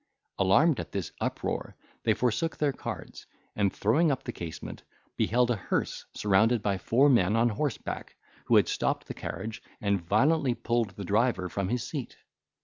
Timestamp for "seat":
11.87-12.17